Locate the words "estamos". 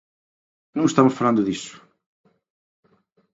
0.87-1.17